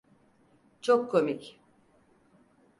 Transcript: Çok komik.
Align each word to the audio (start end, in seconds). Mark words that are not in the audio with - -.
Çok 0.81 1.11
komik. 1.11 1.59